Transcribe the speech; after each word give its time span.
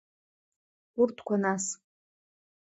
Урҭқәа 0.99 1.35
нас… 1.43 1.65